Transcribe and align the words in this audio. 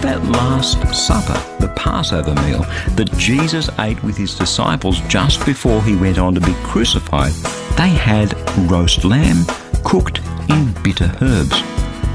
At 0.00 0.22
that 0.22 0.30
Last 0.30 0.94
Supper, 0.94 1.38
the 1.60 1.68
Passover 1.76 2.34
meal 2.46 2.60
that 2.96 3.12
Jesus 3.18 3.68
ate 3.80 4.02
with 4.02 4.16
his 4.16 4.34
disciples 4.34 4.98
just 5.08 5.44
before 5.44 5.82
he 5.82 5.94
went 5.94 6.16
on 6.16 6.34
to 6.34 6.40
be 6.40 6.54
crucified, 6.62 7.32
they 7.76 7.90
had 7.90 8.32
roast 8.70 9.04
lamb 9.04 9.44
cooked 9.84 10.22
in 10.48 10.72
bitter 10.82 11.14
herbs, 11.20 11.62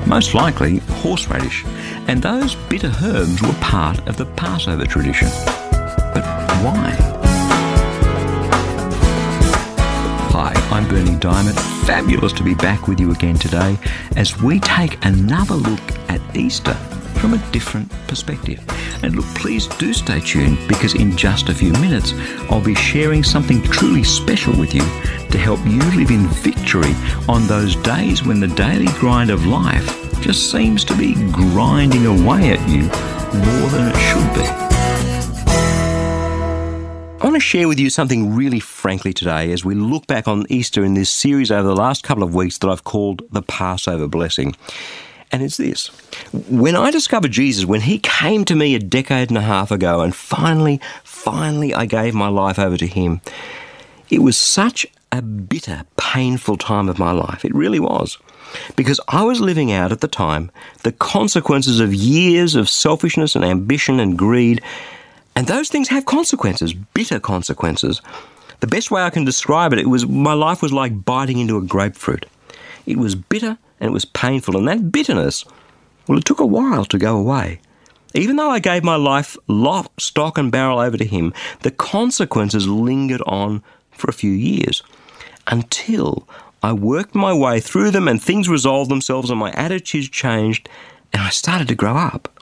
most 0.07 0.33
likely 0.33 0.79
horseradish, 1.03 1.63
and 2.07 2.23
those 2.23 2.55
bitter 2.55 2.91
herbs 3.03 3.39
were 3.43 3.53
part 3.61 3.99
of 4.07 4.17
the 4.17 4.25
Passover 4.25 4.87
tradition. 4.87 5.27
But 6.11 6.25
why? 6.63 6.89
Hi, 10.31 10.53
I'm 10.71 10.87
Berni 10.89 11.19
Dymet. 11.19 11.85
Fabulous 11.85 12.33
to 12.33 12.43
be 12.43 12.55
back 12.55 12.87
with 12.87 12.99
you 12.99 13.11
again 13.11 13.35
today 13.35 13.77
as 14.15 14.41
we 14.41 14.59
take 14.59 14.97
another 15.05 15.53
look 15.53 15.91
at 16.09 16.19
Easter 16.35 16.75
from 17.15 17.33
a 17.33 17.51
different 17.51 17.89
perspective. 18.07 18.63
And 19.03 19.15
look, 19.15 19.25
please 19.35 19.67
do 19.67 19.93
stay 19.93 20.19
tuned 20.19 20.57
because 20.67 20.95
in 20.95 21.15
just 21.15 21.49
a 21.49 21.53
few 21.53 21.71
minutes 21.73 22.13
I'll 22.49 22.63
be 22.63 22.75
sharing 22.75 23.23
something 23.23 23.61
truly 23.63 24.03
special 24.03 24.57
with 24.59 24.73
you 24.73 24.81
to 25.29 25.37
help 25.37 25.59
you 25.65 25.79
live 25.97 26.11
in 26.11 26.27
victory 26.27 26.93
on 27.27 27.47
those 27.47 27.75
days 27.77 28.23
when 28.23 28.39
the 28.39 28.47
daily 28.47 28.87
grind 28.99 29.29
of 29.29 29.45
life 29.45 29.85
just 30.21 30.51
seems 30.51 30.83
to 30.85 30.97
be 30.97 31.13
grinding 31.31 32.05
away 32.05 32.51
at 32.51 32.69
you 32.69 32.81
more 32.81 33.69
than 33.69 33.87
it 33.87 33.97
should 33.97 34.33
be. 34.33 34.65
I 37.25 37.27
want 37.27 37.35
to 37.35 37.39
share 37.39 37.67
with 37.67 37.79
you 37.79 37.89
something 37.89 38.35
really 38.35 38.59
frankly 38.59 39.11
today 39.11 39.51
as 39.51 39.65
we 39.65 39.73
look 39.73 40.05
back 40.05 40.27
on 40.27 40.45
Easter 40.47 40.83
in 40.83 40.93
this 40.93 41.09
series 41.09 41.51
over 41.51 41.67
the 41.67 41.75
last 41.75 42.03
couple 42.03 42.23
of 42.23 42.35
weeks 42.35 42.59
that 42.59 42.69
I've 42.69 42.83
called 42.83 43.23
the 43.31 43.41
Passover 43.41 44.07
Blessing. 44.07 44.55
And 45.31 45.43
it's 45.43 45.57
this. 45.57 45.87
When 46.49 46.75
I 46.75 46.91
discovered 46.91 47.31
Jesus, 47.31 47.65
when 47.65 47.81
he 47.81 47.99
came 47.99 48.45
to 48.45 48.55
me 48.55 48.75
a 48.75 48.79
decade 48.79 49.29
and 49.29 49.37
a 49.37 49.41
half 49.41 49.71
ago, 49.71 50.01
and 50.01 50.15
finally, 50.15 50.79
finally 51.03 51.73
I 51.73 51.85
gave 51.85 52.13
my 52.13 52.27
life 52.27 52.59
over 52.59 52.77
to 52.77 52.87
him, 52.87 53.21
it 54.09 54.21
was 54.21 54.37
such 54.37 54.85
a 55.11 55.21
bitter, 55.21 55.83
painful 55.97 56.57
time 56.57 56.89
of 56.89 56.99
my 56.99 57.11
life. 57.11 57.43
It 57.43 57.55
really 57.55 57.79
was. 57.79 58.17
Because 58.75 58.99
I 59.07 59.23
was 59.23 59.41
living 59.41 59.71
out 59.71 59.91
at 59.91 60.01
the 60.01 60.07
time 60.07 60.51
the 60.83 60.91
consequences 60.91 61.79
of 61.79 61.93
years 61.93 62.55
of 62.55 62.69
selfishness 62.69 63.35
and 63.35 63.43
ambition 63.43 63.99
and 63.99 64.17
greed. 64.17 64.61
And 65.35 65.47
those 65.47 65.69
things 65.69 65.89
have 65.89 66.05
consequences, 66.05 66.73
bitter 66.73 67.19
consequences. 67.19 68.01
The 68.61 68.67
best 68.67 68.91
way 68.91 69.01
I 69.01 69.09
can 69.09 69.25
describe 69.25 69.73
it, 69.73 69.79
it 69.79 69.89
was 69.89 70.07
my 70.07 70.33
life 70.33 70.61
was 70.61 70.71
like 70.71 71.03
biting 71.03 71.39
into 71.39 71.57
a 71.57 71.61
grapefruit. 71.61 72.25
It 72.85 72.97
was 72.97 73.15
bitter 73.15 73.57
and 73.79 73.89
it 73.89 73.93
was 73.93 74.05
painful. 74.05 74.57
And 74.57 74.67
that 74.67 74.91
bitterness, 74.91 75.45
well, 76.07 76.17
it 76.17 76.25
took 76.25 76.39
a 76.39 76.45
while 76.45 76.85
to 76.85 76.97
go 76.97 77.17
away. 77.17 77.59
Even 78.13 78.37
though 78.37 78.49
I 78.49 78.59
gave 78.59 78.83
my 78.83 78.95
life 78.95 79.35
lock, 79.47 79.99
stock, 79.99 80.37
and 80.37 80.51
barrel 80.51 80.79
over 80.79 80.97
to 80.97 81.05
Him, 81.05 81.33
the 81.61 81.71
consequences 81.71 82.67
lingered 82.67 83.21
on 83.25 83.61
for 83.91 84.09
a 84.09 84.13
few 84.13 84.31
years 84.31 84.81
until 85.47 86.27
I 86.63 86.73
worked 86.73 87.13
my 87.13 87.33
way 87.33 87.59
through 87.59 87.91
them 87.91 88.07
and 88.07 88.21
things 88.21 88.49
resolved 88.49 88.89
themselves 88.89 89.29
and 89.29 89.39
my 89.39 89.51
attitudes 89.51 90.09
changed 90.09 90.69
and 91.13 91.21
I 91.21 91.29
started 91.29 91.67
to 91.67 91.75
grow 91.75 91.95
up. 91.95 92.34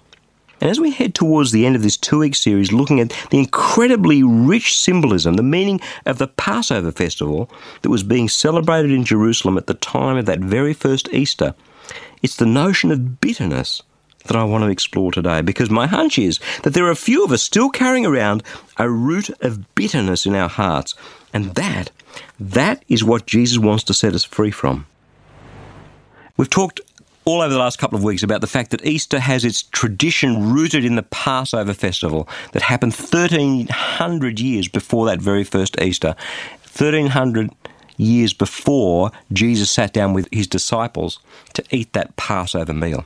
And 0.61 0.69
as 0.69 0.79
we 0.79 0.91
head 0.91 1.13
towards 1.13 1.51
the 1.51 1.65
end 1.65 1.75
of 1.75 1.83
this 1.83 1.97
two 1.97 2.19
week 2.19 2.35
series, 2.35 2.71
looking 2.71 2.99
at 2.99 3.09
the 3.31 3.39
incredibly 3.39 4.23
rich 4.23 4.79
symbolism, 4.79 5.35
the 5.35 5.43
meaning 5.43 5.81
of 6.05 6.17
the 6.17 6.27
Passover 6.27 6.91
festival 6.91 7.49
that 7.81 7.89
was 7.89 8.03
being 8.03 8.29
celebrated 8.29 8.91
in 8.91 9.03
Jerusalem 9.03 9.57
at 9.57 9.67
the 9.67 9.73
time 9.73 10.17
of 10.17 10.25
that 10.25 10.39
very 10.39 10.73
first 10.73 11.09
Easter, 11.13 11.53
it's 12.21 12.37
the 12.37 12.45
notion 12.45 12.91
of 12.91 13.19
bitterness 13.19 13.81
that 14.25 14.37
I 14.37 14.43
want 14.43 14.63
to 14.63 14.69
explore 14.69 15.11
today 15.11 15.41
because 15.41 15.69
my 15.69 15.87
hunch 15.87 16.17
is 16.17 16.39
that 16.63 16.73
there 16.73 16.85
are 16.85 16.91
a 16.91 16.95
few 16.95 17.23
of 17.25 17.31
us 17.31 17.43
still 17.43 17.69
carrying 17.69 18.05
around 18.05 18.43
a 18.77 18.89
root 18.89 19.29
of 19.41 19.75
bitterness 19.75 20.25
in 20.25 20.35
our 20.35 20.49
hearts. 20.49 20.95
And 21.33 21.55
that, 21.55 21.91
that 22.39 22.83
is 22.87 23.03
what 23.03 23.25
Jesus 23.25 23.57
wants 23.57 23.83
to 23.85 23.93
set 23.93 24.13
us 24.13 24.23
free 24.23 24.51
from. 24.51 24.85
We've 26.37 26.49
talked 26.49 26.81
all 27.25 27.41
over 27.41 27.53
the 27.53 27.59
last 27.59 27.79
couple 27.79 27.97
of 27.97 28.03
weeks 28.03 28.23
about 28.23 28.41
the 28.41 28.47
fact 28.47 28.71
that 28.71 28.85
Easter 28.85 29.19
has 29.19 29.45
its 29.45 29.63
tradition 29.63 30.51
rooted 30.53 30.83
in 30.83 30.95
the 30.95 31.03
Passover 31.03 31.73
festival 31.73 32.27
that 32.51 32.63
happened 32.63 32.93
1300 32.93 34.39
years 34.39 34.67
before 34.67 35.05
that 35.05 35.21
very 35.21 35.43
first 35.43 35.79
Easter. 35.81 36.15
1300 36.63 37.51
years 37.97 38.33
before 38.33 39.11
Jesus 39.31 39.69
sat 39.69 39.93
down 39.93 40.13
with 40.13 40.27
his 40.31 40.47
disciples 40.47 41.19
to 41.53 41.63
eat 41.71 41.93
that 41.93 42.15
Passover 42.15 42.73
meal. 42.73 43.05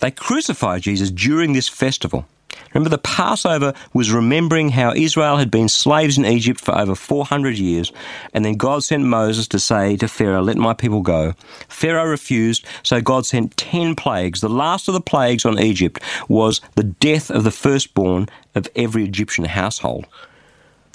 They 0.00 0.10
crucified 0.10 0.82
Jesus 0.82 1.10
during 1.10 1.54
this 1.54 1.68
festival. 1.68 2.26
Remember, 2.72 2.90
the 2.90 2.98
Passover 2.98 3.72
was 3.92 4.12
remembering 4.12 4.70
how 4.70 4.92
Israel 4.94 5.36
had 5.36 5.50
been 5.50 5.68
slaves 5.68 6.18
in 6.18 6.24
Egypt 6.24 6.60
for 6.60 6.76
over 6.76 6.94
400 6.94 7.58
years, 7.58 7.92
and 8.34 8.44
then 8.44 8.54
God 8.54 8.84
sent 8.84 9.04
Moses 9.04 9.48
to 9.48 9.58
say 9.58 9.96
to 9.96 10.08
Pharaoh, 10.08 10.42
Let 10.42 10.56
my 10.56 10.74
people 10.74 11.02
go. 11.02 11.34
Pharaoh 11.68 12.08
refused, 12.08 12.64
so 12.82 13.00
God 13.00 13.26
sent 13.26 13.56
10 13.56 13.94
plagues. 13.94 14.40
The 14.40 14.48
last 14.48 14.88
of 14.88 14.94
the 14.94 15.00
plagues 15.00 15.44
on 15.44 15.58
Egypt 15.58 16.02
was 16.28 16.60
the 16.74 16.84
death 16.84 17.30
of 17.30 17.44
the 17.44 17.50
firstborn 17.50 18.28
of 18.54 18.68
every 18.76 19.04
Egyptian 19.04 19.44
household. 19.44 20.06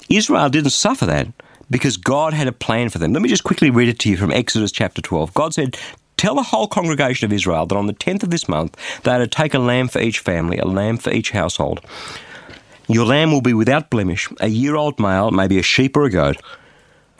Israel 0.08 0.48
didn't 0.48 0.70
suffer 0.70 1.06
that 1.06 1.28
because 1.70 1.96
God 1.96 2.34
had 2.34 2.46
a 2.46 2.52
plan 2.52 2.90
for 2.90 2.98
them. 2.98 3.12
Let 3.12 3.22
me 3.22 3.28
just 3.28 3.44
quickly 3.44 3.70
read 3.70 3.88
it 3.88 3.98
to 4.00 4.10
you 4.10 4.16
from 4.16 4.30
Exodus 4.30 4.70
chapter 4.70 5.00
12. 5.00 5.32
God 5.34 5.54
said, 5.54 5.76
Tell 6.16 6.34
the 6.34 6.42
whole 6.42 6.68
congregation 6.68 7.26
of 7.26 7.32
Israel 7.32 7.66
that 7.66 7.76
on 7.76 7.86
the 7.86 7.94
10th 7.94 8.22
of 8.22 8.30
this 8.30 8.48
month 8.48 8.76
they 9.02 9.12
are 9.12 9.18
to 9.18 9.26
take 9.26 9.54
a 9.54 9.58
lamb 9.58 9.88
for 9.88 10.00
each 10.00 10.20
family, 10.20 10.58
a 10.58 10.66
lamb 10.66 10.96
for 10.96 11.10
each 11.10 11.30
household. 11.30 11.80
Your 12.88 13.06
lamb 13.06 13.32
will 13.32 13.40
be 13.40 13.54
without 13.54 13.90
blemish, 13.90 14.28
a 14.40 14.48
year 14.48 14.76
old 14.76 15.00
male, 15.00 15.30
maybe 15.30 15.58
a 15.58 15.62
sheep 15.62 15.96
or 15.96 16.04
a 16.04 16.10
goat. 16.10 16.36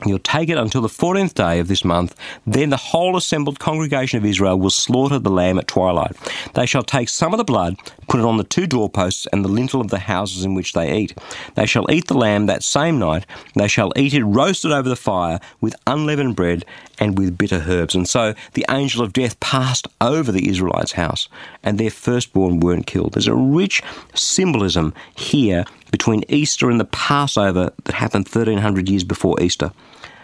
You'll 0.05 0.19
take 0.19 0.49
it 0.49 0.59
until 0.59 0.83
the 0.83 0.89
14th 0.89 1.35
day 1.35 1.61
of 1.61 1.69
this 1.69 1.85
month. 1.85 2.15
Then 2.47 2.71
the 2.71 2.77
whole 2.77 3.17
assembled 3.17 3.59
congregation 3.59 4.19
of 4.19 4.25
Israel 4.25 4.59
will 4.59 4.71
slaughter 4.71 5.19
the 5.19 5.31
lamb 5.31 5.59
at 5.59 5.69
twilight. 5.69 6.17
They 6.55 6.67
shall 6.67 6.83
take 6.83 7.09
some 7.09 7.33
of 7.33 7.39
the 7.39 7.45
blood, 7.45 7.77
put 8.09 8.21
it 8.21 8.27
on 8.27 8.37
the 8.37 8.45
two 8.45 8.67
doorposts 8.67 9.27
and 9.33 9.45
the 9.45 9.49
lintel 9.49 9.81
of 9.81 9.89
the 9.89 10.01
houses 10.01 10.45
in 10.45 10.55
which 10.55 10.73
they 10.73 10.95
eat. 10.95 11.17
They 11.55 11.65
shall 11.65 11.91
eat 11.91 12.09
the 12.09 12.15
lamb 12.15 12.47
that 12.47 12.63
same 12.63 12.99
night. 12.99 13.25
They 13.55 13.69
shall 13.69 13.93
eat 13.97 14.13
it 14.15 14.25
roasted 14.25 14.73
over 14.73 14.89
the 14.89 14.97
fire 14.97 15.41
with 15.61 15.77
unleavened 15.87 16.37
bread 16.37 16.65
and 16.99 17.17
with 17.17 17.39
bitter 17.39 17.65
herbs. 17.67 17.95
And 17.95 18.09
so 18.09 18.35
the 18.53 18.67
angel 18.69 19.03
of 19.03 19.13
death 19.13 19.39
passed 19.41 19.89
over 20.01 20.31
the 20.31 20.49
Israelites' 20.49 20.93
house, 20.93 21.29
and 21.63 21.79
their 21.79 21.91
firstborn 21.91 22.61
weren't 22.61 22.87
killed. 22.87 23.15
There's 23.15 23.27
a 23.27 23.35
rich 23.35 23.83
symbolism 24.15 24.93
here 25.15 25.65
between 25.95 26.25
Easter 26.29 26.71
and 26.71 26.81
the 26.81 26.85
Passover 26.87 27.73
that 27.85 27.95
happened 27.95 28.27
1300 28.27 28.89
years 28.89 29.05
before 29.05 29.41
Easter 29.41 29.71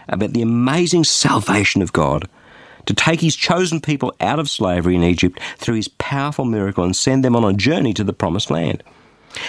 about 0.09 0.33
the 0.33 0.41
amazing 0.41 1.05
salvation 1.05 1.81
of 1.81 1.93
God 1.93 2.27
to 2.87 2.93
take 2.93 3.21
his 3.21 3.37
chosen 3.37 3.79
people 3.79 4.13
out 4.19 4.37
of 4.37 4.49
slavery 4.49 4.97
in 4.97 5.03
Egypt 5.03 5.39
through 5.55 5.75
his 5.75 5.87
powerful 5.87 6.43
miracle 6.43 6.83
and 6.83 6.93
send 6.93 7.23
them 7.23 7.37
on 7.37 7.45
a 7.45 7.55
journey 7.55 7.93
to 7.93 8.03
the 8.03 8.11
promised 8.11 8.51
land. 8.51 8.83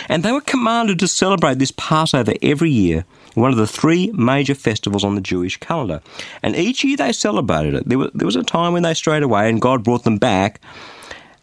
And 0.09 0.23
they 0.23 0.31
were 0.31 0.41
commanded 0.41 1.01
to 1.01 1.09
celebrate 1.09 1.59
this 1.59 1.73
Passover 1.77 2.35
every 2.41 2.71
year, 2.71 3.05
one 3.35 3.51
of 3.51 3.57
the 3.57 3.67
three 3.67 4.13
major 4.13 4.55
festivals 4.55 5.03
on 5.03 5.17
the 5.17 5.21
Jewish 5.21 5.57
calendar. 5.57 6.03
And 6.41 6.55
each 6.55 6.85
year 6.85 6.97
they 6.97 7.13
celebrated 7.13 7.75
it. 7.75 7.89
There 7.89 7.99
was, 7.99 8.13
there 8.15 8.27
was 8.27 8.37
a 8.37 8.45
time 8.45 8.75
when 8.75 8.85
they 8.85 8.95
strayed 8.95 9.25
away 9.25 9.49
and 9.49 9.61
God 9.61 9.83
brought 9.83 10.05
them 10.05 10.19
back. 10.19 10.61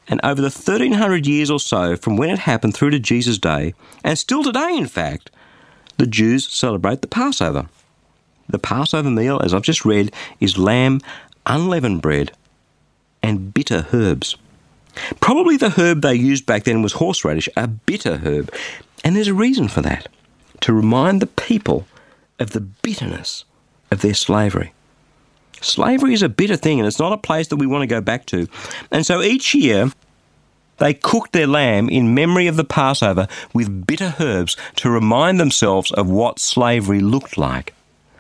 And 0.10 0.20
over 0.24 0.42
the 0.42 0.46
1300 0.46 1.28
years 1.28 1.52
or 1.52 1.60
so 1.60 1.96
from 1.96 2.18
when 2.18 2.30
it 2.30 2.40
happened 2.40 2.76
through 2.76 2.90
to 2.92 3.00
Jesus' 3.00 3.38
day, 3.38 3.74
and 4.04 4.18
still 4.18 4.44
today 4.44 4.76
in 4.76 4.88
fact, 4.88 5.30
the 5.98 6.08
Jews 6.08 6.48
celebrate 6.48 7.02
the 7.02 7.08
Passover. 7.08 7.70
The 8.48 8.60
Passover 8.60 9.12
meal, 9.12 9.40
as 9.44 9.54
I've 9.54 9.62
just 9.62 9.86
read, 9.86 10.12
is 10.40 10.58
lamb, 10.58 11.02
unleavened 11.46 12.02
bread, 12.02 12.32
and 13.22 13.54
bitter 13.54 13.86
herbs. 13.94 14.36
Probably 15.20 15.58
the 15.58 15.70
herb 15.72 16.02
they 16.02 16.16
used 16.16 16.46
back 16.46 16.64
then 16.64 16.82
was 16.82 16.94
horseradish, 16.94 17.48
a 17.56 17.68
bitter 17.68 18.18
herb. 18.18 18.52
And 19.04 19.16
there's 19.16 19.28
a 19.28 19.34
reason 19.34 19.68
for 19.68 19.82
that 19.82 20.08
to 20.62 20.74
remind 20.74 21.22
the 21.22 21.28
people 21.28 21.88
of 22.40 22.52
the 22.52 22.62
bitterness 22.62 23.46
of 23.92 24.02
their 24.02 24.14
slavery. 24.14 24.74
Slavery 25.62 26.14
is 26.14 26.22
a 26.22 26.30
bitter 26.30 26.56
thing 26.56 26.80
and 26.80 26.88
it's 26.88 27.00
not 27.00 27.14
a 27.14 27.18
place 27.18 27.48
that 27.48 27.58
we 27.58 27.68
want 27.68 27.82
to 27.84 27.88
go 27.88 28.02
back 28.02 28.26
to. 28.28 28.48
And 28.92 29.06
so 29.06 29.22
each 29.22 29.54
year, 29.54 29.92
they 30.78 30.94
cooked 30.94 31.34
their 31.34 31.48
lamb 31.48 31.90
in 31.90 32.14
memory 32.14 32.48
of 32.48 32.56
the 32.56 32.64
Passover 32.64 33.28
with 33.54 33.86
bitter 33.86 34.16
herbs 34.20 34.56
to 34.78 34.90
remind 34.90 35.40
themselves 35.40 35.92
of 35.92 36.10
what 36.10 36.40
slavery 36.40 37.02
looked 37.02 37.38
like. 37.38 37.74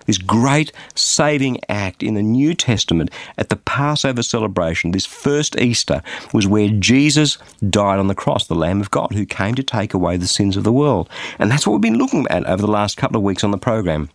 This 0.06 0.18
great 0.18 0.72
saving 0.96 1.60
act 1.70 2.02
in 2.02 2.16
the 2.16 2.24
New 2.24 2.56
Testament 2.56 3.12
at 3.38 3.50
the 3.50 3.56
Passover 3.56 4.24
celebration, 4.24 4.90
this 4.90 5.06
first 5.06 5.56
Easter, 5.60 6.02
was 6.34 6.48
where 6.48 6.68
Jesus 6.68 7.38
died 7.70 8.00
on 8.00 8.08
the 8.08 8.16
cross, 8.16 8.48
the 8.48 8.56
Lamb 8.56 8.82
of 8.82 8.90
God, 8.90 9.14
who 9.14 9.26
came 9.26 9.54
to 9.54 9.62
take 9.62 9.94
away 9.94 10.18
the 10.18 10.26
sins 10.26 10.58
of 10.58 10.64
the 10.64 10.74
world. 10.74 11.08
And 11.38 11.52
that's 11.52 11.68
what 11.68 11.74
we've 11.74 11.82
been 11.82 12.00
looking 12.00 12.26
at 12.30 12.44
over 12.48 12.60
the 12.60 12.68
last 12.68 12.98
couple 12.98 13.18
of 13.18 13.24
weeks 13.24 13.44
on 13.44 13.52
the 13.52 13.60
program. 13.60 14.10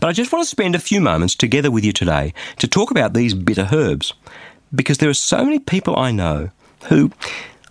But 0.00 0.08
I 0.08 0.12
just 0.12 0.32
want 0.32 0.42
to 0.42 0.50
spend 0.50 0.74
a 0.74 0.80
few 0.80 1.00
moments 1.00 1.34
together 1.34 1.70
with 1.70 1.84
you 1.84 1.92
today 1.92 2.32
to 2.58 2.66
talk 2.66 2.90
about 2.90 3.12
these 3.12 3.34
bitter 3.34 3.68
herbs, 3.70 4.14
because 4.74 4.98
there 4.98 5.10
are 5.10 5.14
so 5.14 5.44
many 5.44 5.58
people 5.58 5.98
I 5.98 6.10
know 6.10 6.50
who, 6.88 7.12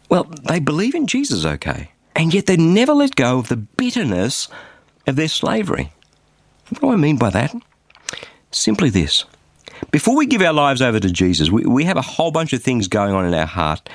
well, 0.09 0.25
they 0.47 0.59
believe 0.59 0.93
in 0.93 1.07
Jesus 1.07 1.43
okay, 1.43 1.91
and 2.15 2.33
yet 2.33 2.45
they 2.45 2.57
never 2.57 2.93
let 2.93 3.15
go 3.15 3.39
of 3.39 3.47
the 3.47 3.57
bitterness 3.57 4.47
of 5.07 5.15
their 5.15 5.27
slavery. 5.27 5.91
What 6.69 6.81
do 6.81 6.89
I 6.91 6.95
mean 6.97 7.17
by 7.17 7.31
that? 7.31 7.55
Simply 8.51 8.89
this. 8.89 9.25
Before 9.91 10.15
we 10.15 10.27
give 10.27 10.41
our 10.41 10.53
lives 10.53 10.81
over 10.81 10.99
to 10.99 11.09
Jesus, 11.09 11.49
we, 11.49 11.65
we 11.65 11.85
have 11.85 11.97
a 11.97 12.01
whole 12.01 12.31
bunch 12.31 12.53
of 12.53 12.61
things 12.61 12.87
going 12.87 13.13
on 13.13 13.25
in 13.25 13.33
our 13.33 13.47
heart 13.47 13.89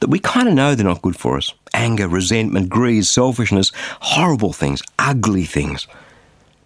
that 0.00 0.08
we 0.08 0.18
kind 0.18 0.48
of 0.48 0.54
know 0.54 0.74
they're 0.74 0.86
not 0.86 1.02
good 1.02 1.16
for 1.16 1.36
us 1.36 1.52
anger, 1.74 2.06
resentment, 2.06 2.68
greed, 2.68 3.04
selfishness, 3.04 3.72
horrible 4.00 4.52
things, 4.52 4.80
ugly 4.98 5.44
things. 5.44 5.88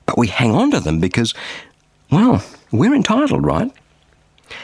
But 0.09 0.17
we 0.17 0.29
hang 0.29 0.53
on 0.53 0.71
to 0.71 0.81
them 0.81 1.01
because, 1.01 1.35
well, 2.11 2.43
we're 2.73 2.95
entitled, 2.95 3.45
right? 3.45 3.71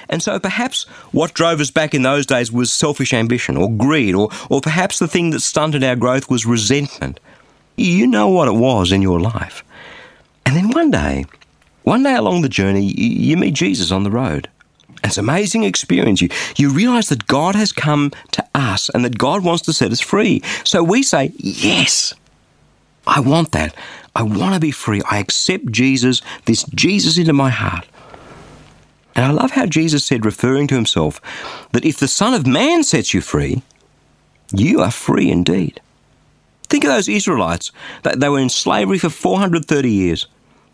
And 0.08 0.23
so 0.23 0.41
perhaps 0.41 0.85
what 1.12 1.35
drove 1.35 1.61
us 1.61 1.70
back 1.70 1.93
in 1.93 2.00
those 2.00 2.25
days 2.25 2.50
was 2.50 2.73
selfish 2.73 3.12
ambition 3.12 3.58
or 3.58 3.70
greed, 3.70 4.14
or, 4.14 4.31
or 4.49 4.62
perhaps 4.62 4.99
the 4.99 5.06
thing 5.06 5.31
that 5.31 5.41
stunted 5.41 5.85
our 5.85 5.96
growth 5.96 6.31
was 6.31 6.46
resentment. 6.46 7.20
You 7.76 8.06
know 8.06 8.29
what 8.29 8.49
it 8.49 8.55
was 8.55 8.91
in 8.91 9.02
your 9.02 9.20
life. 9.20 9.62
And 10.46 10.56
then 10.56 10.70
one 10.70 10.91
day, 10.91 11.26
one 11.82 12.02
day 12.02 12.14
along 12.14 12.41
the 12.41 12.49
journey, 12.49 12.81
you 12.81 13.37
meet 13.37 13.52
Jesus 13.52 13.91
on 13.91 14.02
the 14.02 14.11
road. 14.11 14.49
It's 15.02 15.19
an 15.19 15.25
amazing 15.25 15.64
experience. 15.64 16.23
You, 16.23 16.31
you 16.56 16.70
realize 16.70 17.11
that 17.11 17.26
God 17.26 17.55
has 17.55 17.70
come 17.70 18.12
to 18.31 18.43
us 18.55 18.88
and 18.88 19.05
that 19.05 19.19
God 19.19 19.44
wants 19.44 19.61
to 19.64 19.75
set 19.75 19.93
us 19.93 20.00
free. 20.00 20.41
So 20.64 20.82
we 20.82 21.02
say, 21.02 21.32
Yes, 21.37 22.14
I 23.06 23.20
want 23.20 23.52
that. 23.52 23.75
I 24.16 24.22
want 24.22 24.55
to 24.55 24.61
be 24.61 24.70
free. 24.70 25.02
I 25.11 25.19
accept 25.19 25.72
Jesus, 25.72 26.22
this 26.44 26.64
Jesus 26.64 27.19
into 27.19 27.32
my 27.32 27.50
heart. 27.50 27.87
And 29.16 29.25
I 29.25 29.31
love 29.31 29.52
how 29.52 29.66
Jesus 29.66 30.05
said, 30.05 30.25
referring 30.25 30.66
to 30.69 30.75
himself, 30.75 31.20
that 31.72 31.84
if 31.84 31.99
the 31.99 32.08
Son 32.08 32.34
of 32.34 32.46
Man 32.46 32.82
sets 32.82 33.14
you 33.14 33.20
free, 33.20 33.62
you 34.52 34.81
are 34.81 34.90
free 34.90 35.31
indeed. 35.31 35.81
Think 36.64 36.84
of 36.84 36.90
those 36.90 37.08
Israelites. 37.08 37.70
They 38.02 38.28
were 38.28 38.38
in 38.38 38.49
slavery 38.49 38.99
for 38.99 39.11
430 39.11 39.90
years. 39.90 40.26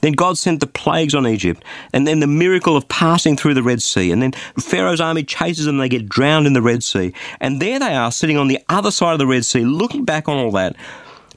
Then 0.03 0.13
God 0.13 0.39
sent 0.39 0.61
the 0.61 0.67
plagues 0.67 1.15
on 1.15 1.27
Egypt, 1.27 1.63
and 1.93 2.07
then 2.07 2.21
the 2.21 2.27
miracle 2.27 2.75
of 2.75 2.89
passing 2.89 3.37
through 3.37 3.53
the 3.53 3.63
Red 3.63 3.83
Sea. 3.83 4.11
And 4.11 4.23
then 4.23 4.33
Pharaoh's 4.59 5.01
army 5.01 5.23
chases 5.23 5.67
them, 5.67 5.75
and 5.75 5.83
they 5.83 5.91
get 5.91 6.09
drowned 6.09 6.47
in 6.47 6.55
the 6.55 6.63
Red 6.63 6.83
Sea. 6.83 7.13
And 7.39 7.61
there 7.61 7.79
they 7.79 7.95
are, 7.95 8.11
sitting 8.11 8.39
on 8.39 8.49
the 8.49 8.61
other 8.71 8.91
side 8.91 9.13
of 9.13 9.19
the 9.19 9.27
Red 9.27 9.45
Sea, 9.45 9.65
looking 9.65 10.07
back 10.07 10.27
on 10.27 10.39
all 10.39 10.53
that. 10.53 10.75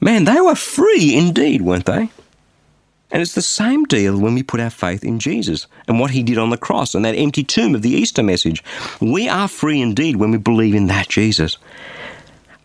Man, 0.00 0.24
they 0.24 0.40
were 0.40 0.54
free 0.54 1.14
indeed, 1.14 1.62
weren't 1.62 1.86
they? 1.86 2.10
And 3.10 3.22
it's 3.22 3.34
the 3.34 3.42
same 3.42 3.84
deal 3.84 4.18
when 4.18 4.34
we 4.34 4.42
put 4.42 4.60
our 4.60 4.70
faith 4.70 5.04
in 5.04 5.20
Jesus 5.20 5.68
and 5.86 6.00
what 6.00 6.10
he 6.10 6.22
did 6.22 6.36
on 6.36 6.50
the 6.50 6.56
cross 6.56 6.94
and 6.94 7.04
that 7.04 7.14
empty 7.14 7.44
tomb 7.44 7.74
of 7.74 7.82
the 7.82 7.90
Easter 7.90 8.22
message. 8.24 8.64
We 9.00 9.28
are 9.28 9.46
free 9.46 9.80
indeed 9.80 10.16
when 10.16 10.32
we 10.32 10.38
believe 10.38 10.74
in 10.74 10.88
that 10.88 11.08
Jesus. 11.08 11.58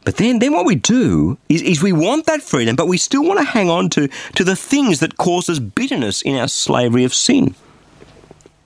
But 0.06 0.18
then, 0.18 0.40
then 0.40 0.54
what 0.54 0.66
we 0.66 0.74
do 0.74 1.38
is, 1.50 1.62
is 1.62 1.84
we 1.84 1.92
want 1.92 2.26
that 2.26 2.42
freedom, 2.42 2.76
but 2.76 2.88
we 2.88 2.98
still 2.98 3.24
want 3.24 3.40
to 3.40 3.46
hang 3.46 3.70
on 3.70 3.90
to, 3.92 4.08
to 4.08 4.44
the 4.44 4.56
things 4.56 5.02
that 5.02 5.18
cause 5.18 5.50
us 5.50 5.60
bitterness 5.60 6.24
in 6.24 6.36
our 6.36 6.48
slavery 6.48 7.04
of 7.04 7.14
sin. 7.14 7.54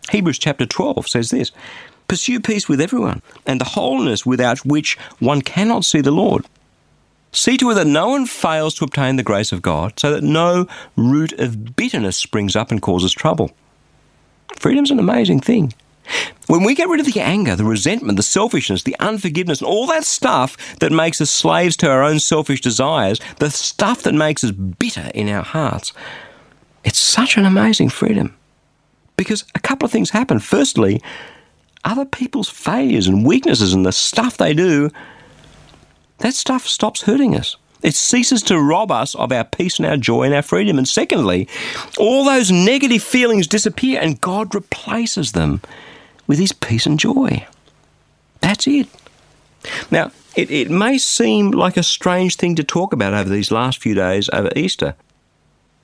Hebrews 0.09 0.39
chapter 0.39 0.65
12 0.65 1.07
says 1.07 1.31
this 1.31 1.51
Pursue 2.07 2.39
peace 2.39 2.69
with 2.69 2.79
everyone, 2.79 3.21
and 3.45 3.59
the 3.59 3.65
wholeness 3.65 4.25
without 4.25 4.65
which 4.65 4.97
one 5.19 5.41
cannot 5.41 5.83
see 5.83 5.99
the 5.99 6.11
Lord. 6.11 6.45
See 7.33 7.57
to 7.57 7.71
it 7.71 7.73
that 7.73 7.87
no 7.87 8.09
one 8.09 8.27
fails 8.27 8.75
to 8.75 8.85
obtain 8.85 9.15
the 9.15 9.23
grace 9.23 9.51
of 9.51 9.63
God, 9.63 9.99
so 9.99 10.11
that 10.11 10.23
no 10.23 10.67
root 10.95 11.33
of 11.33 11.75
bitterness 11.75 12.15
springs 12.15 12.55
up 12.55 12.71
and 12.71 12.81
causes 12.81 13.11
trouble. 13.11 13.51
Freedom's 14.59 14.91
an 14.91 14.99
amazing 14.99 15.39
thing. 15.39 15.73
When 16.47 16.63
we 16.63 16.75
get 16.75 16.89
rid 16.89 16.99
of 16.99 17.11
the 17.11 17.19
anger, 17.19 17.55
the 17.55 17.63
resentment, 17.63 18.17
the 18.17 18.23
selfishness, 18.23 18.83
the 18.83 18.95
unforgiveness, 18.99 19.61
and 19.61 19.67
all 19.67 19.87
that 19.87 20.03
stuff 20.03 20.77
that 20.79 20.91
makes 20.91 21.21
us 21.21 21.31
slaves 21.31 21.75
to 21.77 21.89
our 21.89 22.03
own 22.03 22.19
selfish 22.19 22.61
desires, 22.61 23.19
the 23.39 23.49
stuff 23.49 24.03
that 24.03 24.13
makes 24.13 24.43
us 24.43 24.51
bitter 24.51 25.09
in 25.15 25.27
our 25.27 25.43
hearts, 25.43 25.91
it's 26.83 26.99
such 26.99 27.37
an 27.37 27.45
amazing 27.45 27.89
freedom. 27.89 28.35
Because 29.15 29.45
a 29.55 29.59
couple 29.59 29.85
of 29.85 29.91
things 29.91 30.09
happen. 30.09 30.39
Firstly, 30.39 31.01
other 31.83 32.05
people's 32.05 32.49
failures 32.49 33.07
and 33.07 33.25
weaknesses 33.25 33.73
and 33.73 33.85
the 33.85 33.91
stuff 33.91 34.37
they 34.37 34.53
do 34.53 34.89
that 36.19 36.33
stuff 36.33 36.67
stops 36.67 37.03
hurting 37.03 37.35
us. 37.35 37.55
It 37.83 37.95
ceases 37.95 38.41
to 38.43 38.59
rob 38.59 38.91
us 38.91 39.13
of 39.13 39.31
our 39.31 39.43
peace 39.43 39.77
and 39.77 39.85
our 39.85 39.97
joy 39.97 40.23
and 40.23 40.33
our 40.33 40.41
freedom. 40.41 40.77
And 40.77 40.87
secondly, 40.87 41.49
all 41.97 42.23
those 42.23 42.49
negative 42.49 43.03
feelings 43.03 43.45
disappear 43.45 43.99
and 44.01 44.21
God 44.21 44.55
replaces 44.55 45.33
them 45.33 45.61
with 46.25 46.39
His 46.39 46.53
peace 46.53 46.85
and 46.85 46.97
joy. 46.97 47.45
That's 48.39 48.67
it. 48.67 48.87
Now, 49.91 50.11
it, 50.35 50.49
it 50.49 50.71
may 50.71 50.97
seem 50.97 51.51
like 51.51 51.77
a 51.77 51.83
strange 51.83 52.37
thing 52.37 52.55
to 52.55 52.63
talk 52.63 52.93
about 52.93 53.13
over 53.13 53.29
these 53.29 53.51
last 53.51 53.79
few 53.79 53.93
days 53.93 54.29
over 54.31 54.49
Easter. 54.55 54.95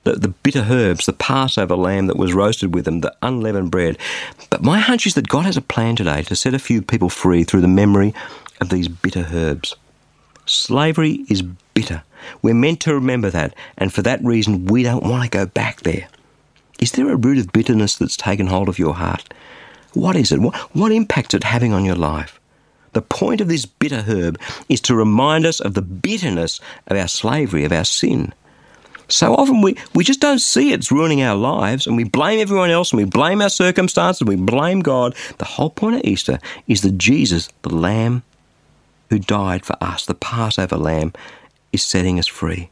The, 0.04 0.14
the 0.14 0.28
bitter 0.28 0.66
herbs, 0.70 1.04
the 1.04 1.12
Passover 1.12 1.76
lamb 1.76 2.06
that 2.06 2.16
was 2.16 2.32
roasted 2.32 2.74
with 2.74 2.86
them, 2.86 3.02
the 3.02 3.14
unleavened 3.20 3.70
bread. 3.70 3.98
But 4.48 4.62
my 4.62 4.78
hunch 4.78 5.06
is 5.06 5.14
that 5.14 5.28
God 5.28 5.44
has 5.44 5.58
a 5.58 5.62
plan 5.62 5.96
today 5.96 6.22
to 6.22 6.34
set 6.34 6.54
a 6.54 6.58
few 6.58 6.80
people 6.80 7.10
free 7.10 7.44
through 7.44 7.60
the 7.60 7.68
memory 7.68 8.14
of 8.62 8.70
these 8.70 8.88
bitter 8.88 9.26
herbs. 9.30 9.76
Slavery 10.50 11.24
is 11.28 11.42
bitter. 11.42 12.02
We're 12.42 12.54
meant 12.54 12.80
to 12.80 12.92
remember 12.92 13.30
that, 13.30 13.54
and 13.78 13.92
for 13.92 14.02
that 14.02 14.20
reason, 14.24 14.66
we 14.66 14.82
don't 14.82 15.04
want 15.04 15.22
to 15.22 15.30
go 15.30 15.46
back 15.46 15.82
there. 15.82 16.08
Is 16.80 16.90
there 16.90 17.08
a 17.08 17.14
root 17.14 17.38
of 17.38 17.52
bitterness 17.52 17.94
that's 17.94 18.16
taken 18.16 18.48
hold 18.48 18.68
of 18.68 18.76
your 18.76 18.94
heart? 18.94 19.32
What 19.94 20.16
is 20.16 20.32
it? 20.32 20.40
What, 20.40 20.56
what 20.74 20.90
impact 20.90 21.34
is 21.34 21.38
it 21.38 21.44
having 21.44 21.72
on 21.72 21.84
your 21.84 21.94
life? 21.94 22.40
The 22.94 23.00
point 23.00 23.40
of 23.40 23.46
this 23.46 23.64
bitter 23.64 24.02
herb 24.02 24.40
is 24.68 24.80
to 24.82 24.96
remind 24.96 25.46
us 25.46 25.60
of 25.60 25.74
the 25.74 25.82
bitterness 25.82 26.60
of 26.88 26.96
our 26.96 27.06
slavery, 27.06 27.64
of 27.64 27.70
our 27.70 27.84
sin. 27.84 28.34
So 29.06 29.36
often 29.36 29.62
we, 29.62 29.76
we 29.94 30.02
just 30.02 30.20
don't 30.20 30.40
see 30.40 30.72
it's 30.72 30.90
ruining 30.90 31.22
our 31.22 31.36
lives 31.36 31.86
and 31.86 31.96
we 31.96 32.02
blame 32.02 32.40
everyone 32.40 32.70
else 32.70 32.90
and 32.90 32.98
we 32.98 33.04
blame 33.04 33.40
our 33.40 33.50
circumstances 33.50 34.22
and 34.22 34.28
we 34.28 34.34
blame 34.34 34.80
God. 34.80 35.14
The 35.38 35.44
whole 35.44 35.70
point 35.70 35.94
of 35.94 36.02
Easter 36.02 36.40
is 36.66 36.82
that 36.82 36.98
Jesus, 36.98 37.48
the 37.62 37.72
Lamb 37.72 38.24
who 39.10 39.18
died 39.18 39.64
for 39.64 39.76
us, 39.80 40.06
the 40.06 40.14
Passover 40.14 40.76
lamb, 40.76 41.12
is 41.72 41.82
setting 41.82 42.18
us 42.18 42.26
free. 42.26 42.70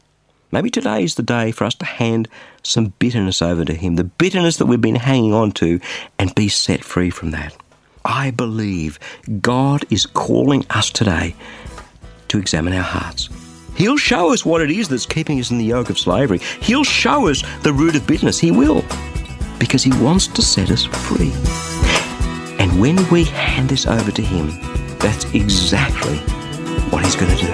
Maybe 0.51 0.71
today 0.71 1.03
is 1.03 1.15
the 1.15 1.21
day 1.21 1.51
for 1.51 1.65
us 1.65 1.75
to 1.75 1.85
hand 1.85 2.27
some 2.63 2.93
bitterness 2.97 3.41
over 3.41 3.63
to 3.63 3.73
Him, 3.73 3.95
the 3.95 4.03
bitterness 4.03 4.57
that 4.57 4.65
we've 4.65 4.81
been 4.81 4.95
hanging 4.95 5.33
on 5.33 5.51
to, 5.53 5.79
and 6.17 6.33
be 6.33 6.49
set 6.49 6.83
free 6.83 7.11
from 7.11 7.31
that. 7.31 7.55
I 8.03 8.31
believe 8.31 8.99
God 9.41 9.85
is 9.91 10.07
calling 10.07 10.65
us 10.71 10.89
today 10.89 11.35
to 12.29 12.39
examine 12.39 12.73
our 12.73 12.81
hearts. 12.81 13.29
He'll 13.75 13.97
show 13.97 14.33
us 14.33 14.43
what 14.43 14.61
it 14.61 14.71
is 14.71 14.89
that's 14.89 15.05
keeping 15.05 15.39
us 15.39 15.51
in 15.51 15.57
the 15.57 15.65
yoke 15.65 15.89
of 15.89 15.99
slavery. 15.99 16.39
He'll 16.61 16.83
show 16.83 17.27
us 17.27 17.43
the 17.63 17.73
root 17.73 17.95
of 17.95 18.07
bitterness. 18.07 18.39
He 18.39 18.51
will, 18.51 18.83
because 19.59 19.83
He 19.83 19.91
wants 20.01 20.27
to 20.27 20.41
set 20.41 20.71
us 20.71 20.85
free. 20.85 21.31
And 22.59 22.81
when 22.81 23.07
we 23.09 23.25
hand 23.25 23.69
this 23.69 23.85
over 23.85 24.11
to 24.11 24.21
Him, 24.21 24.78
that's 24.99 25.25
exactly 25.33 26.17
what 26.91 27.03
he's 27.05 27.15
going 27.15 27.31
to 27.31 27.37
do. 27.37 27.51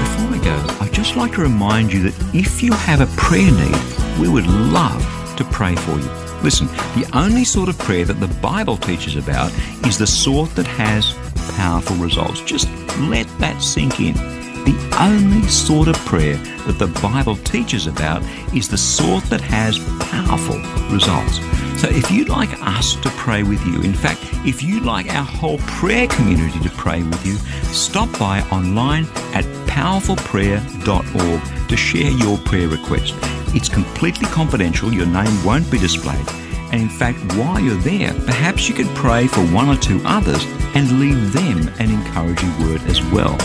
Before 0.00 0.30
we 0.30 0.38
go, 0.44 0.56
I'd 0.80 0.90
just 0.92 1.16
like 1.16 1.32
to 1.32 1.42
remind 1.42 1.92
you 1.92 2.02
that 2.10 2.34
if 2.34 2.62
you 2.62 2.72
have 2.72 3.00
a 3.00 3.06
prayer 3.16 3.50
need, 3.50 4.20
we 4.20 4.28
would 4.28 4.46
love 4.46 5.02
to 5.36 5.44
pray 5.44 5.76
for 5.76 5.92
you. 5.92 6.10
Listen, 6.42 6.66
the 6.96 7.08
only 7.14 7.44
sort 7.44 7.68
of 7.68 7.78
prayer 7.78 8.04
that 8.04 8.14
the 8.14 8.28
Bible 8.40 8.76
teaches 8.76 9.16
about 9.16 9.52
is 9.86 9.98
the 9.98 10.06
sort 10.06 10.50
that 10.56 10.66
has 10.66 11.14
powerful 11.56 11.96
results. 11.96 12.40
Just 12.40 12.68
let 12.98 13.26
that 13.38 13.62
sink 13.62 14.00
in. 14.00 14.29
The 14.64 14.96
only 15.00 15.46
sort 15.48 15.88
of 15.88 15.96
prayer 16.06 16.36
that 16.66 16.78
the 16.78 16.88
Bible 17.00 17.36
teaches 17.36 17.86
about 17.86 18.22
is 18.54 18.68
the 18.68 18.78
sort 18.78 19.24
that 19.24 19.40
has 19.40 19.78
powerful 20.10 20.58
results. 20.92 21.40
So 21.80 21.88
if 21.88 22.10
you'd 22.10 22.28
like 22.28 22.50
us 22.60 22.94
to 22.96 23.08
pray 23.10 23.42
with 23.42 23.64
you, 23.66 23.80
in 23.80 23.94
fact, 23.94 24.20
if 24.44 24.62
you'd 24.62 24.84
like 24.84 25.12
our 25.14 25.24
whole 25.24 25.58
prayer 25.60 26.06
community 26.08 26.60
to 26.60 26.70
pray 26.70 27.02
with 27.02 27.24
you, 27.24 27.36
stop 27.72 28.10
by 28.18 28.42
online 28.50 29.04
at 29.32 29.44
powerfulprayer.org 29.66 31.68
to 31.68 31.76
share 31.76 32.10
your 32.10 32.36
prayer 32.38 32.68
request. 32.68 33.14
It's 33.54 33.68
completely 33.68 34.26
confidential, 34.26 34.92
your 34.92 35.06
name 35.06 35.44
won't 35.44 35.70
be 35.70 35.78
displayed. 35.78 36.26
And 36.70 36.82
in 36.82 36.88
fact, 36.88 37.18
while 37.34 37.58
you're 37.58 37.74
there, 37.76 38.12
perhaps 38.26 38.68
you 38.68 38.74
could 38.74 38.94
pray 38.94 39.26
for 39.26 39.40
one 39.46 39.68
or 39.68 39.76
two 39.76 40.00
others 40.04 40.44
and 40.74 41.00
leave 41.00 41.32
them 41.32 41.68
an 41.78 41.90
encouraging 41.90 42.56
word 42.60 42.82
as 42.82 43.02
well. 43.10 43.36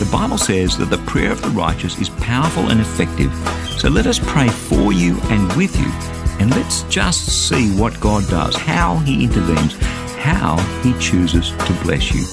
The 0.00 0.08
Bible 0.10 0.38
says 0.38 0.76
that 0.78 0.88
the 0.88 0.96
prayer 1.04 1.30
of 1.30 1.42
the 1.42 1.50
righteous 1.50 2.00
is 2.00 2.08
powerful 2.08 2.70
and 2.70 2.80
effective. 2.80 3.30
So 3.78 3.90
let 3.90 4.06
us 4.06 4.18
pray 4.18 4.48
for 4.48 4.94
you 4.94 5.20
and 5.24 5.52
with 5.52 5.78
you. 5.78 5.92
And 6.40 6.50
let's 6.52 6.84
just 6.84 7.48
see 7.48 7.70
what 7.76 8.00
God 8.00 8.26
does, 8.30 8.56
how 8.56 8.96
He 9.00 9.24
intervenes, 9.24 9.76
how 10.16 10.56
He 10.82 10.94
chooses 10.98 11.50
to 11.50 11.74
bless 11.82 12.14
you. 12.14 12.24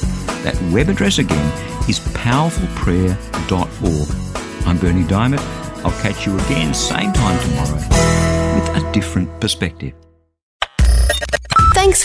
That 0.44 0.58
web 0.72 0.88
address 0.88 1.18
again 1.18 1.52
is 1.90 2.00
powerfulprayer.org. 2.00 4.66
I'm 4.66 4.78
Berni 4.78 5.04
Dymet. 5.04 5.42
I'll 5.84 5.92
catch 6.02 6.26
you 6.26 6.40
again, 6.40 6.74
same 6.74 7.12
time 7.12 7.38
tomorrow, 7.50 7.82
with 8.56 8.70
a 8.78 8.90
different 8.94 9.42
perspective. 9.42 9.94